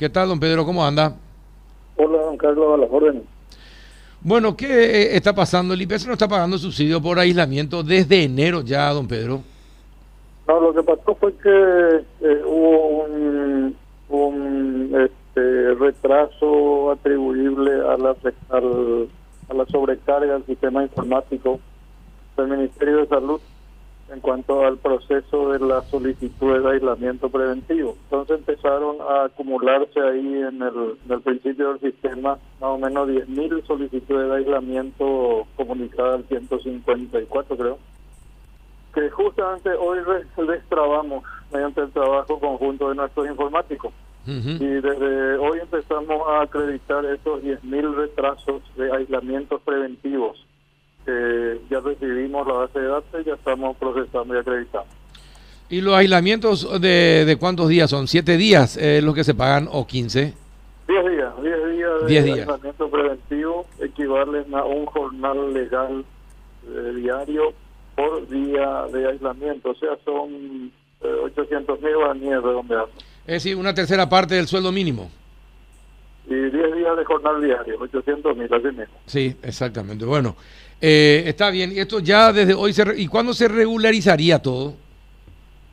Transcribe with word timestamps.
¿Qué 0.00 0.08
tal, 0.08 0.28
don 0.28 0.38
Pedro? 0.38 0.64
¿Cómo 0.64 0.84
anda? 0.86 1.16
Hola, 1.96 2.18
don 2.22 2.36
Carlos, 2.36 2.72
a 2.72 2.76
las 2.76 2.88
órdenes. 2.88 3.24
Bueno, 4.20 4.56
¿qué 4.56 4.66
eh, 4.66 5.16
está 5.16 5.34
pasando? 5.34 5.74
El 5.74 5.82
IPS 5.82 6.06
no 6.06 6.12
está 6.12 6.28
pagando 6.28 6.56
subsidio 6.56 7.02
por 7.02 7.18
aislamiento 7.18 7.82
desde 7.82 8.22
enero 8.22 8.60
ya, 8.60 8.92
don 8.92 9.08
Pedro. 9.08 9.40
No, 10.46 10.60
lo 10.60 10.72
que 10.72 10.84
pasó 10.84 11.16
fue 11.16 11.34
que 11.38 11.50
eh, 12.20 12.42
hubo 12.46 13.06
un, 13.06 13.76
un 14.10 14.92
este, 15.04 15.74
retraso 15.74 16.92
atribuible 16.92 17.72
a 17.72 17.96
la, 17.96 18.14
al, 18.50 19.08
a 19.48 19.54
la 19.54 19.66
sobrecarga 19.66 20.34
del 20.34 20.46
sistema 20.46 20.84
informático 20.84 21.58
del 22.36 22.46
Ministerio 22.46 22.98
de 22.98 23.08
Salud 23.08 23.40
en 24.10 24.20
cuanto 24.20 24.64
al 24.64 24.78
proceso 24.78 25.52
de 25.52 25.58
la 25.58 25.82
solicitud 25.82 26.62
de 26.62 26.70
aislamiento 26.70 27.28
preventivo. 27.28 27.96
Entonces 28.04 28.38
empezaron 28.38 28.96
a 29.00 29.24
acumularse 29.24 30.00
ahí 30.00 30.42
en 30.42 30.62
el, 30.62 31.20
principio 31.20 31.74
del 31.74 31.92
sistema 31.92 32.38
más 32.60 32.70
o 32.70 32.78
menos 32.78 33.08
10.000 33.08 33.66
solicitudes 33.66 34.28
de 34.28 34.36
aislamiento 34.36 35.46
comunicadas 35.56 36.16
al 36.16 36.24
154 36.24 37.56
creo, 37.56 37.78
que 38.94 39.10
justamente 39.10 39.70
hoy 39.70 39.98
destrabamos 40.46 41.24
mediante 41.52 41.82
el 41.82 41.90
trabajo 41.90 42.40
conjunto 42.40 42.88
de 42.88 42.94
nuestros 42.94 43.26
informáticos. 43.26 43.92
Y 44.26 44.66
desde 44.66 45.38
hoy 45.38 45.58
empezamos 45.60 46.20
a 46.28 46.42
acreditar 46.42 47.02
esos 47.06 47.42
10.000 47.42 47.94
retrasos 47.94 48.60
de 48.76 48.92
aislamientos 48.92 49.62
preventivos 49.62 50.47
ya 51.70 51.80
recibimos 51.80 52.46
la 52.46 52.54
base 52.54 52.80
de 52.80 52.86
datos 52.86 53.24
ya 53.24 53.34
estamos 53.34 53.76
procesando 53.76 54.34
y 54.34 54.38
acreditando. 54.38 54.88
¿Y 55.70 55.80
los 55.82 55.94
aislamientos 55.94 56.80
de, 56.80 57.24
de 57.26 57.36
cuántos 57.36 57.68
días 57.68 57.90
son? 57.90 58.08
¿Siete 58.08 58.36
días 58.36 58.76
eh, 58.78 59.00
los 59.02 59.14
que 59.14 59.24
se 59.24 59.34
pagan 59.34 59.68
o 59.70 59.86
quince? 59.86 60.34
Diez 60.88 61.04
días, 61.10 61.32
diez 61.42 61.76
días 62.06 62.24
de 62.24 62.32
aislamiento 62.32 62.90
preventivo 62.90 63.66
equivalen 63.78 64.54
a 64.54 64.64
un 64.64 64.86
jornal 64.86 65.52
legal 65.52 66.04
eh, 66.66 66.92
diario 66.96 67.52
por 67.94 68.26
día 68.28 68.86
de 68.92 69.08
aislamiento, 69.08 69.70
o 69.70 69.74
sea, 69.74 69.90
son 70.04 70.72
800 71.00 71.78
eh, 71.78 71.82
mil 71.84 71.96
guaraníes 71.96 72.42
redondeados. 72.42 72.90
Es 73.26 73.44
decir, 73.44 73.56
una 73.56 73.74
tercera 73.74 74.08
parte 74.08 74.36
del 74.36 74.46
sueldo 74.46 74.72
mínimo. 74.72 75.10
Y 76.26 76.34
10 76.34 76.52
días 76.52 76.96
de 76.96 77.04
jornal 77.04 77.42
diario, 77.42 77.76
800 77.78 78.36
mil, 78.36 78.52
así 78.52 78.66
mismo. 78.68 78.94
Sí, 79.06 79.36
exactamente. 79.42 80.04
Bueno, 80.04 80.36
eh, 80.80 81.24
está 81.26 81.50
bien, 81.50 81.72
y 81.72 81.80
esto 81.80 81.98
ya 81.98 82.32
desde 82.32 82.54
hoy, 82.54 82.72
se 82.72 82.84
¿y 82.96 83.08
cuándo 83.08 83.32
se 83.32 83.48
regularizaría 83.48 84.38
todo? 84.40 84.74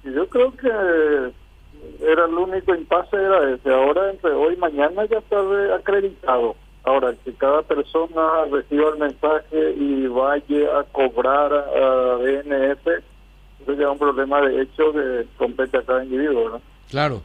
Yo 0.03 0.27
creo 0.29 0.55
que 0.55 0.67
era 0.67 2.25
el 2.25 2.33
único 2.33 2.75
impasse, 2.75 3.15
era 3.15 3.53
ese. 3.53 3.69
Ahora, 3.69 4.11
entre 4.11 4.31
hoy 4.31 4.53
y 4.55 4.57
mañana 4.57 5.05
ya 5.05 5.17
está 5.17 5.37
acreditado. 5.75 6.55
Ahora, 6.83 7.13
que 7.23 7.33
cada 7.33 7.63
persona 7.63 8.45
reciba 8.51 8.89
el 8.89 8.99
mensaje 8.99 9.73
y 9.75 10.05
vaya 10.07 10.79
a 10.79 10.83
cobrar 10.91 11.51
a 11.51 12.17
DNF, 12.17 12.87
eso 12.87 13.73
ya 13.73 13.85
es 13.85 13.91
un 13.91 13.97
problema 13.97 14.41
de 14.41 14.61
hecho 14.61 14.91
que 14.91 15.25
compete 15.37 15.77
a 15.77 15.81
cada 15.81 16.03
individuo, 16.03 16.49
¿no? 16.49 16.61
Claro. 16.89 17.21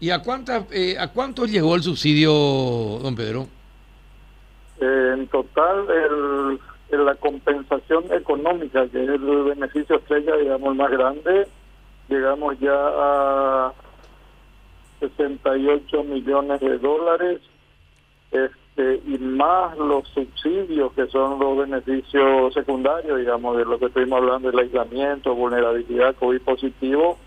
¿Y 0.00 0.10
a, 0.10 0.20
cuántas, 0.20 0.64
eh, 0.72 0.96
a 0.98 1.08
cuánto 1.08 1.44
llegó 1.44 1.76
el 1.76 1.82
subsidio, 1.82 2.32
don 3.02 3.14
Pedro? 3.14 3.46
Eh, 4.80 5.10
en 5.14 5.26
total, 5.28 5.86
el 5.90 6.58
la 6.98 7.14
compensación 7.14 8.04
económica, 8.12 8.86
que 8.88 9.02
es 9.02 9.08
el 9.08 9.18
beneficio 9.20 9.96
estrella, 9.96 10.36
digamos, 10.36 10.76
más 10.76 10.90
grande, 10.90 11.46
llegamos 12.08 12.58
ya 12.60 12.74
a 12.74 13.72
68 15.00 16.04
millones 16.04 16.60
de 16.60 16.78
dólares, 16.78 17.40
este, 18.30 19.00
y 19.06 19.18
más 19.18 19.76
los 19.76 20.06
subsidios, 20.08 20.92
que 20.92 21.06
son 21.08 21.38
los 21.38 21.58
beneficios 21.58 22.54
secundarios, 22.54 23.18
digamos, 23.18 23.56
de 23.56 23.64
lo 23.64 23.78
que 23.78 23.86
estuvimos 23.86 24.18
hablando, 24.18 24.50
del 24.50 24.60
aislamiento, 24.60 25.34
vulnerabilidad, 25.34 26.14
COVID 26.16 26.40
positivo, 26.42 27.18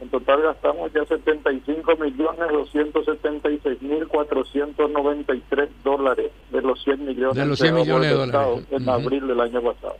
en 0.00 0.08
total 0.08 0.42
gastamos 0.42 0.92
ya 0.92 1.04
75 1.04 1.96
millones 1.96 2.48
276 2.50 3.82
mil 3.82 4.06
493 4.08 5.70
dólares 5.84 6.32
de 6.50 6.62
los 6.62 6.82
100 6.82 7.06
millones 7.06 7.36
de 7.36 7.46
los 7.46 7.58
100 7.58 7.74
millones 7.74 8.10
de 8.10 8.16
dólares 8.16 8.66
en 8.70 8.88
abril 8.88 9.26
del 9.26 9.40
año 9.40 9.62
pasado. 9.62 9.96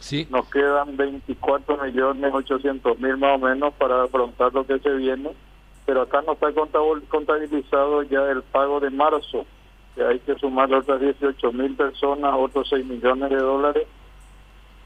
Sí. 0.00 0.26
Nos 0.30 0.48
quedan 0.50 0.96
24 0.96 1.78
millones 1.78 2.34
800 2.34 2.98
mil 2.98 3.16
más 3.16 3.36
o 3.36 3.38
menos 3.38 3.72
para 3.74 4.02
afrontar 4.02 4.52
lo 4.52 4.66
que 4.66 4.78
se 4.80 4.90
viene, 4.94 5.30
pero 5.86 6.02
acá 6.02 6.22
no 6.26 6.32
está 6.32 6.48
contabilizado 7.08 8.02
ya 8.02 8.30
el 8.30 8.42
pago 8.42 8.80
de 8.80 8.90
marzo, 8.90 9.46
que 9.94 10.04
hay 10.04 10.18
que 10.18 10.34
sumar 10.34 10.72
otras 10.74 11.00
18 11.00 11.52
mil 11.52 11.74
personas, 11.76 12.34
otros 12.36 12.68
6 12.68 12.84
millones 12.84 13.30
de 13.30 13.36
dólares 13.36 13.86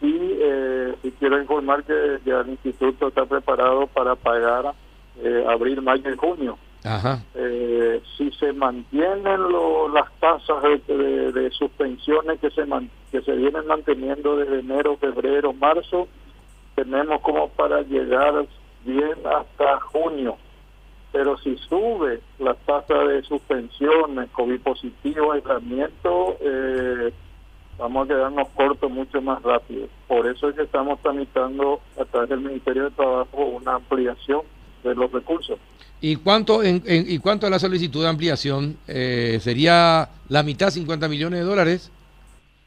y 0.00 0.16
eh, 0.40 0.94
quiero 1.18 1.40
informar 1.40 1.84
que 1.84 2.18
ya 2.24 2.40
el 2.40 2.50
instituto 2.50 3.08
está 3.08 3.26
preparado 3.26 3.86
para 3.86 4.16
pagar 4.16 4.74
eh, 5.22 5.44
abril, 5.48 5.82
mayo 5.82 6.10
y 6.10 6.16
junio. 6.16 6.58
Eh, 7.34 8.00
si 8.16 8.30
se 8.32 8.54
mantienen 8.54 9.40
las 9.92 10.10
tasas 10.18 10.62
de, 10.86 11.50
suspensiones 11.52 12.40
que 12.40 12.50
se 12.50 12.64
que 13.10 13.20
se 13.20 13.32
vienen 13.32 13.66
manteniendo 13.66 14.36
desde 14.36 14.60
enero, 14.60 14.96
febrero, 14.96 15.52
marzo, 15.52 16.08
tenemos 16.74 17.20
como 17.20 17.48
para 17.48 17.82
llegar 17.82 18.46
bien 18.84 19.14
hasta 19.24 19.80
junio. 19.80 20.38
Pero 21.12 21.36
si 21.38 21.56
sube 21.56 22.20
la 22.38 22.54
tasa 22.54 22.94
de 23.04 23.22
suspensiones, 23.22 24.30
COVID 24.30 24.60
positivo, 24.60 25.32
aislamiento, 25.32 26.36
eh, 26.40 27.12
vamos 27.80 28.04
a 28.04 28.08
quedarnos 28.08 28.48
cortos 28.50 28.90
mucho 28.90 29.20
más 29.22 29.42
rápido. 29.42 29.88
Por 30.06 30.26
eso 30.28 30.50
es 30.50 30.54
que 30.54 30.62
estamos 30.62 31.00
tramitando 31.00 31.80
a 31.98 32.04
través 32.04 32.28
del 32.28 32.40
Ministerio 32.40 32.84
de 32.84 32.90
Trabajo 32.90 33.44
una 33.44 33.76
ampliación 33.76 34.42
de 34.84 34.94
los 34.94 35.10
recursos. 35.10 35.58
¿Y 36.02 36.16
cuánto 36.16 36.62
en, 36.62 36.82
y 36.86 37.18
cuánto 37.18 37.46
a 37.46 37.50
la 37.50 37.58
solicitud 37.58 38.02
de 38.02 38.08
ampliación? 38.08 38.76
Eh, 38.86 39.38
¿Sería 39.40 40.08
la 40.28 40.42
mitad, 40.42 40.70
50 40.70 41.08
millones 41.08 41.40
de 41.40 41.46
dólares? 41.46 41.90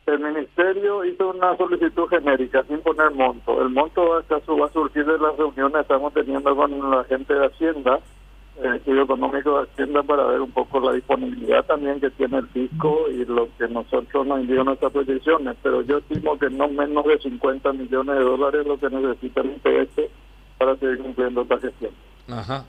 El 0.05 0.19
Ministerio 0.19 1.05
hizo 1.05 1.29
una 1.29 1.55
solicitud 1.57 2.07
genérica 2.09 2.63
sin 2.67 2.79
poner 2.81 3.11
monto. 3.11 3.61
El 3.61 3.69
monto 3.69 4.23
va 4.29 4.65
a 4.65 4.71
surgir 4.71 5.05
de 5.05 5.17
las 5.17 5.37
reuniones 5.37 5.73
que 5.73 5.81
estamos 5.81 6.13
teniendo 6.13 6.55
con 6.55 6.91
la 6.91 7.03
gente 7.05 7.33
de 7.33 7.45
Hacienda 7.45 7.99
el 8.61 8.75
estudio 8.75 9.03
económico 9.03 9.57
de 9.57 9.63
Hacienda 9.63 10.03
para 10.03 10.25
ver 10.25 10.41
un 10.41 10.51
poco 10.51 10.79
la 10.79 10.93
disponibilidad 10.93 11.65
también 11.65 11.99
que 11.99 12.11
tiene 12.11 12.37
el 12.37 12.47
fisco 12.47 13.05
y 13.09 13.25
lo 13.25 13.49
que 13.57 13.67
nosotros 13.67 14.27
nos 14.27 14.39
envió 14.39 14.63
nuestras 14.63 14.91
proyecciones, 14.91 15.55
pero 15.63 15.81
yo 15.81 15.97
estimo 15.97 16.37
que 16.37 16.49
no 16.49 16.67
menos 16.67 17.05
de 17.05 17.19
50 17.19 17.73
millones 17.73 18.15
de 18.15 18.23
dólares 18.23 18.65
lo 18.65 18.79
que 18.79 18.89
necesita 18.89 19.41
el 19.41 19.53
IPS 19.55 20.11
para 20.57 20.75
seguir 20.77 20.99
cumpliendo 20.99 21.41
esta 21.41 21.59
gestión. 21.59 21.91
Ajá. 22.29 22.65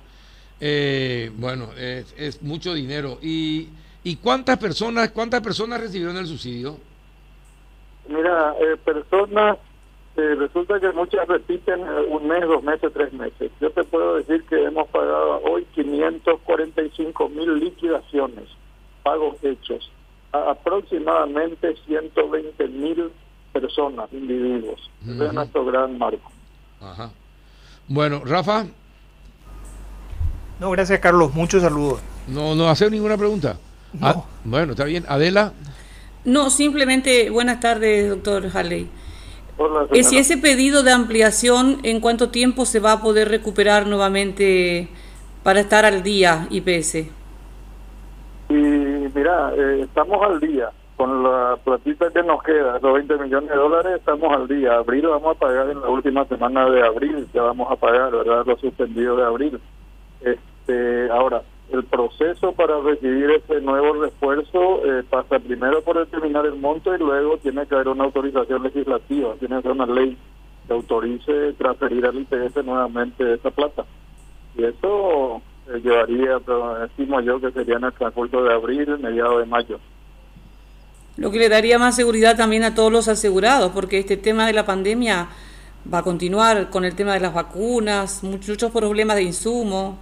Eh, 0.61 1.31
bueno, 1.37 1.69
es, 1.77 2.15
es, 2.17 2.43
mucho 2.43 2.73
dinero. 2.73 3.19
¿Y, 3.21 3.69
¿Y 4.03 4.17
cuántas 4.17 4.57
personas 4.59 5.11
cuántas 5.11 5.43
personas 5.43 5.81
recibieron 5.81 6.17
el 6.17 6.27
subsidio? 6.27 6.79
Mira, 8.09 8.55
eh, 8.61 8.77
personas 8.85 9.59
eh, 10.17 10.35
resulta 10.37 10.79
que 10.79 10.93
muchas 10.93 11.27
repiten 11.27 11.81
eh, 11.81 12.07
un 12.09 12.29
mes, 12.29 12.43
dos 12.43 12.63
meses, 12.63 12.93
tres 12.93 13.13
meses. 13.13 13.51
Yo 13.61 13.71
te 13.71 13.83
puedo 13.83 14.17
decir 14.17 14.45
que 14.45 14.63
hemos 14.63 14.89
pagado 14.89 15.41
hoy 15.43 15.67
545 15.75 17.29
mil 17.31 17.59
liquidaciones, 17.59 18.45
pagos 19.03 19.37
hechos, 19.43 19.91
a 20.33 20.53
aproximadamente 20.53 21.75
120 21.87 22.69
mil 22.69 23.11
personas, 23.53 24.13
individuos. 24.13 24.91
es 25.07 25.33
nuestro 25.33 25.65
gran 25.65 25.99
marco. 25.99 26.31
Ajá. 26.81 27.11
Bueno, 27.89 28.23
Rafa. 28.25 28.67
No, 30.61 30.71
gracias 30.71 31.01
Carlos, 31.01 31.35
muchos 31.35 31.63
saludos. 31.63 32.01
No, 32.29 32.55
no 32.55 32.69
hacer 32.69 32.91
ninguna 32.91 33.17
pregunta. 33.17 33.59
Ah, 34.01 34.25
bueno, 34.45 34.73
está 34.73 34.85
bien. 34.85 35.05
Adela. 35.09 35.53
No, 36.25 36.51
simplemente 36.51 37.31
buenas 37.31 37.61
tardes, 37.61 38.09
doctor 38.09 38.51
Halley. 39.59 40.01
¿Y 40.01 40.05
si 40.05 40.19
ese 40.19 40.37
pedido 40.37 40.83
de 40.83 40.93
ampliación, 40.93 41.79
¿en 41.83 42.01
cuánto 42.01 42.31
tiempo 42.31 42.65
se 42.65 42.81
va 42.81 42.93
a 42.93 43.01
poder 43.01 43.29
recuperar 43.29 43.87
nuevamente 43.87 44.89
para 45.43 45.61
estar 45.61 45.85
al 45.85 46.03
día 46.03 46.47
IPS? 46.51 47.09
Y 48.49 48.55
mira, 48.55 49.53
eh, 49.57 49.81
estamos 49.83 50.23
al 50.23 50.41
día. 50.41 50.71
Con 50.97 51.25
la 51.25 51.57
platita 51.65 52.09
que 52.11 52.23
nos 52.23 52.41
queda, 52.45 52.79
los 52.79 52.95
20 52.95 53.17
millones 53.19 53.51
de 53.51 53.57
dólares, 53.57 53.93
estamos 53.97 54.33
al 54.33 54.47
día. 54.47 54.75
Abril 54.75 55.09
vamos 55.09 55.37
a 55.37 55.39
pagar 55.39 55.69
en 55.69 55.81
la 55.81 55.89
última 55.89 56.25
semana 56.27 56.71
de 56.71 56.87
abril, 56.87 57.27
ya 57.35 57.43
vamos 57.43 57.71
a 57.71 57.77
pagar, 57.77 58.13
¿verdad? 58.13 58.45
Lo 58.47 58.57
suspendido 58.57 59.17
de 59.17 59.25
abril. 59.25 59.61
Este, 60.21 61.11
ahora, 61.11 61.43
proceso 62.09 62.53
para 62.53 62.81
recibir 62.81 63.31
ese 63.31 63.61
nuevo 63.61 63.95
refuerzo 64.03 64.85
eh, 64.85 65.03
pasa 65.09 65.39
primero 65.39 65.83
por 65.83 65.99
determinar 65.99 66.47
el 66.47 66.57
monto 66.57 66.95
y 66.95 66.99
luego 66.99 67.39
tiene 67.39 67.67
que 67.67 67.75
haber 67.75 67.89
una 67.89 68.05
autorización 68.05 68.63
legislativa, 68.63 69.35
tiene 69.39 69.57
que 69.57 69.63
ser 69.63 69.73
una 69.73 69.87
ley 69.87 70.17
que 70.67 70.73
autorice 70.73 71.53
transferir 71.55 72.07
al 72.07 72.17
IPS 72.17 72.65
nuevamente 72.65 73.35
esa 73.35 73.51
plata. 73.51 73.85
Y 74.57 74.65
eso 74.65 75.43
eh, 75.69 75.81
llevaría, 75.83 76.41
pero 76.45 76.85
estimo 76.85 77.21
yo 77.21 77.41
que 77.41 77.51
sería 77.53 77.77
en 77.77 77.85
el 77.85 77.93
transcurso 77.93 78.43
de 78.43 78.53
abril, 78.53 78.99
mediados 78.99 79.41
de 79.41 79.47
mayo. 79.47 79.81
Lo 81.17 81.31
que 81.31 81.39
le 81.39 81.49
daría 81.49 81.79
más 81.79 81.97
seguridad 81.97 82.37
también 82.37 82.65
a 82.65 82.75
todos 82.75 82.93
los 82.93 83.09
asegurados, 83.09 83.73
porque 83.73 83.99
este 83.99 84.17
tema 84.17 84.47
de 84.47 84.53
la 84.53 84.67
pandemia 84.67 85.29
va 85.93 85.99
a 85.99 86.03
continuar 86.03 86.71
con 86.71 86.85
el 86.85 86.95
tema 86.95 87.15
de 87.15 87.21
las 87.21 87.35
vacunas, 87.35 88.23
muchos 88.25 88.71
problemas 88.73 89.17
de 89.17 89.23
insumo. 89.23 89.99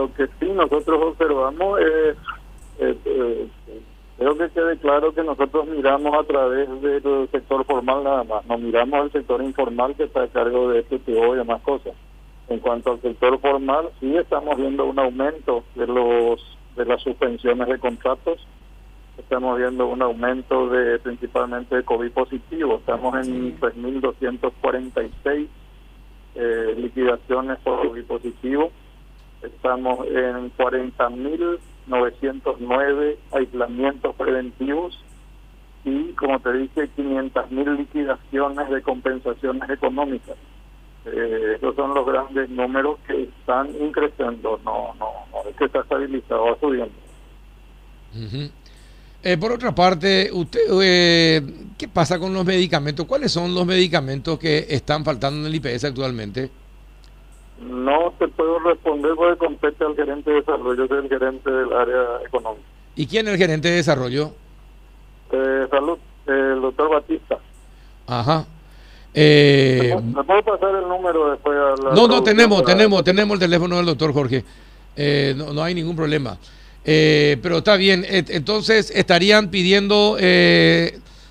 Lo 0.00 0.14
que 0.14 0.28
sí 0.38 0.48
nosotros 0.48 0.98
observamos 1.02 1.78
es, 1.78 2.16
eh, 2.78 3.48
creo 4.16 4.38
que 4.38 4.48
quede 4.48 4.78
claro 4.78 5.12
que 5.12 5.22
nosotros 5.22 5.68
miramos 5.68 6.14
a 6.14 6.24
través 6.24 6.68
del 6.80 7.28
sector 7.30 7.66
formal 7.66 8.02
nada 8.02 8.24
más, 8.24 8.46
no 8.46 8.56
miramos 8.56 8.98
al 8.98 9.12
sector 9.12 9.42
informal 9.42 9.94
que 9.94 10.04
está 10.04 10.22
a 10.22 10.28
cargo 10.28 10.70
de 10.70 10.80
este 10.80 11.00
tipo 11.00 11.34
y 11.34 11.36
demás 11.36 11.60
cosas. 11.60 11.92
En 12.48 12.60
cuanto 12.60 12.92
al 12.92 13.02
sector 13.02 13.38
formal, 13.40 13.90
sí 14.00 14.16
estamos 14.16 14.56
viendo 14.56 14.86
un 14.86 14.98
aumento 14.98 15.64
de 15.74 15.86
los 15.86 16.40
de 16.76 16.86
las 16.86 17.02
suspensiones 17.02 17.68
de 17.68 17.78
contratos, 17.78 18.40
estamos 19.18 19.58
viendo 19.58 19.86
un 19.86 20.00
aumento 20.00 20.70
de 20.70 20.98
principalmente 21.00 21.76
de 21.76 21.82
COVID 21.82 22.10
positivo, 22.12 22.76
estamos 22.76 23.14
en 23.26 23.60
3.246 23.60 25.46
eh, 26.36 26.74
liquidaciones 26.78 27.58
por 27.58 27.86
COVID 27.86 28.04
positivo, 28.04 28.72
estamos 29.42 30.06
en 30.06 30.50
40.909 30.56 33.16
aislamientos 33.32 34.14
preventivos 34.16 34.98
y, 35.84 36.12
como 36.12 36.40
te 36.40 36.52
dije, 36.52 36.88
500.000 36.96 37.78
liquidaciones 37.78 38.70
de 38.70 38.82
compensaciones 38.82 39.70
económicas. 39.70 40.36
Eh, 41.06 41.54
esos 41.56 41.74
son 41.76 41.94
los 41.94 42.06
grandes 42.06 42.50
números 42.50 42.98
que 43.06 43.22
están 43.22 43.70
increciendo, 43.80 44.60
no, 44.64 44.94
no, 44.98 45.10
no 45.32 45.48
es 45.48 45.56
que 45.56 45.64
está 45.64 45.80
estabilizado, 45.80 46.58
subiendo. 46.60 46.92
Eh, 49.22 49.36
por 49.38 49.52
otra 49.52 49.74
parte, 49.74 50.30
usted, 50.32 50.60
eh, 50.82 51.42
¿qué 51.78 51.88
pasa 51.88 52.18
con 52.18 52.34
los 52.34 52.44
medicamentos? 52.44 53.06
¿Cuáles 53.06 53.32
son 53.32 53.54
los 53.54 53.66
medicamentos 53.66 54.38
que 54.38 54.66
están 54.68 55.02
faltando 55.04 55.40
en 55.40 55.46
el 55.46 55.54
IPS 55.54 55.84
actualmente? 55.84 56.50
No 57.60 58.12
te 58.18 58.26
puedo 58.28 58.58
responder 58.60 59.12
porque 59.14 59.36
compete 59.36 59.84
al 59.84 59.94
gerente 59.94 60.30
de 60.30 60.36
desarrollo, 60.36 60.88
soy 60.88 60.98
el 60.98 61.08
gerente 61.08 61.50
del 61.50 61.72
área 61.72 62.26
económica. 62.26 62.64
¿Y 62.96 63.06
quién 63.06 63.26
es 63.28 63.34
el 63.34 63.38
gerente 63.38 63.68
de 63.68 63.76
desarrollo? 63.76 64.32
Eh, 65.30 65.66
salud, 65.70 65.98
el 66.26 66.60
doctor 66.60 66.90
Batista. 66.90 67.38
Ajá. 68.06 68.46
Eh, 69.12 69.94
¿Me 70.02 70.24
puedo 70.24 70.42
pasar 70.42 70.74
el 70.74 70.88
número 70.88 71.32
después? 71.32 71.56
A 71.56 71.94
no, 71.94 72.08
no, 72.08 72.22
tenemos, 72.22 72.64
tenemos, 72.64 73.04
tenemos 73.04 73.34
el 73.34 73.40
teléfono 73.40 73.76
del 73.76 73.86
doctor 73.86 74.12
Jorge. 74.12 74.44
Eh, 74.96 75.34
no, 75.36 75.52
no 75.52 75.62
hay 75.62 75.74
ningún 75.74 75.96
problema. 75.96 76.38
Eh, 76.84 77.36
pero 77.42 77.58
está 77.58 77.76
bien, 77.76 78.06
entonces 78.08 78.90
estarían 78.94 79.50
pidiendo 79.50 80.16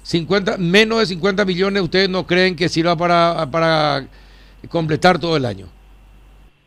50, 0.03 0.57
menos 0.57 0.99
de 0.99 1.05
50 1.07 1.43
millones, 1.43 1.81
¿ustedes 1.81 2.07
no 2.07 2.27
creen 2.27 2.55
que 2.55 2.69
sirva 2.69 2.95
para, 2.95 3.47
para 3.51 4.07
completar 4.69 5.17
todo 5.17 5.35
el 5.35 5.45
año? 5.45 5.67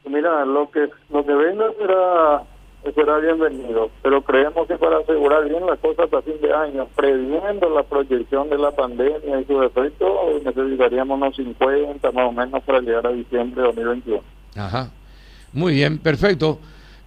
Mira, 0.05 0.45
lo 0.45 0.71
que, 0.71 0.89
lo 1.11 1.25
que 1.25 1.35
venga 1.35 1.67
será 1.79 2.43
será 2.95 3.19
bienvenido, 3.19 3.91
pero 4.03 4.23
creemos 4.23 4.67
que 4.67 4.77
para 4.77 4.99
asegurar 4.99 5.49
bien 5.49 5.65
las 5.67 5.79
cosas 5.79 6.07
hasta 6.07 6.23
fin 6.23 6.41
de 6.43 6.53
año, 6.53 6.89
previendo 6.97 7.71
la 7.71 7.85
proyección 7.85 8.51
de 8.51 8.59
la 8.59 8.73
pandemia 8.73 9.41
y 9.41 9.45
sus 9.45 9.65
efectos, 9.65 10.11
necesitaríamos 10.45 11.17
unos 11.17 11.37
50 11.37 12.11
más 12.11 12.29
o 12.29 12.33
menos 12.33 12.63
para 12.65 12.81
llegar 12.81 13.07
a 13.07 13.13
diciembre 13.13 13.63
de 13.63 13.69
2021. 13.69 14.21
Ajá, 14.57 14.91
muy 15.53 15.75
bien, 15.75 15.99
perfecto. 15.99 16.59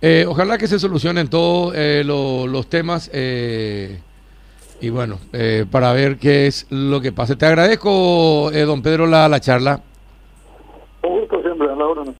Eh, 0.01 0.25
ojalá 0.27 0.57
que 0.57 0.67
se 0.67 0.79
solucionen 0.79 1.29
todos 1.29 1.73
eh, 1.75 2.03
los 2.05 2.67
temas 2.69 3.09
eh, 3.13 3.99
y 4.79 4.89
bueno, 4.89 5.19
para 5.71 5.91
ver 5.93 6.17
qué 6.17 6.47
es 6.47 6.67
lo 6.69 7.01
que 7.01 7.11
pasa. 7.11 7.35
Te 7.35 7.45
agradezco, 7.45 8.49
don 8.51 8.81
Pedro, 8.81 9.07
la, 9.07 9.27
la 9.27 9.39
charla. 9.39 9.81